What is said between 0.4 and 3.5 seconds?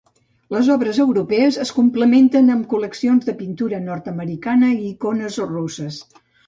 Les obres europees es complementen amb col·leccions de